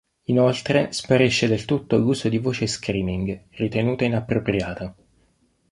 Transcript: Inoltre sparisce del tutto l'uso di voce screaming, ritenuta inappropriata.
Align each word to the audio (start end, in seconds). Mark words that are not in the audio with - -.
Inoltre 0.29 0.91
sparisce 0.93 1.47
del 1.47 1.63
tutto 1.63 1.95
l'uso 1.95 2.27
di 2.27 2.39
voce 2.39 2.65
screaming, 2.65 3.43
ritenuta 3.51 4.03
inappropriata. 4.03 4.95